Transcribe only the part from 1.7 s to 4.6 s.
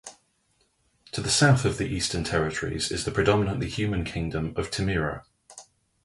the Eastern Territories is the predominantly human kingdom